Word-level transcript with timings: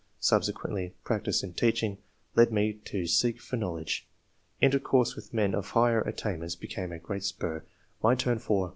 Subsequently 0.19 0.95
practice 1.03 1.43
in 1.43 1.53
teaching 1.53 1.99
led 2.35 2.51
me 2.51 2.73
to 2.85 3.05
seek 3.05 3.39
for 3.39 3.55
know 3.55 3.73
ledge. 3.73 4.07
Intercourse 4.59 5.15
with 5.15 5.31
men 5.31 5.53
of 5.53 5.69
higher 5.69 6.01
attain 6.01 6.39
ments 6.39 6.55
became 6.55 6.91
a 6.91 6.97
great 6.97 7.23
spur; 7.23 7.63
my 8.01 8.15
turn 8.15 8.39
for 8.39 8.69